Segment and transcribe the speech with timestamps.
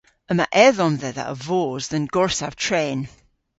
[0.31, 2.99] Yma edhom dhedha a vos dhe'n gorsav tren.